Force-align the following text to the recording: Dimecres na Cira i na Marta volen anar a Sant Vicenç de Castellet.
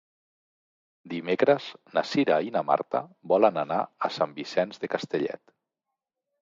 Dimecres 1.11 1.67
na 1.97 2.03
Cira 2.13 2.39
i 2.49 2.55
na 2.57 2.65
Marta 2.71 3.05
volen 3.35 3.63
anar 3.67 3.81
a 4.09 4.13
Sant 4.19 4.35
Vicenç 4.41 4.85
de 4.85 4.93
Castellet. 4.97 5.59